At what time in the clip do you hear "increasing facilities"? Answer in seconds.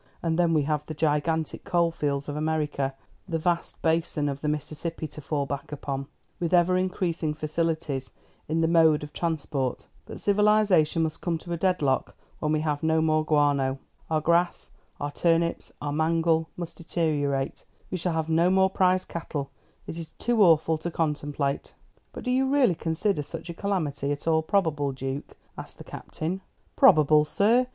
6.75-8.11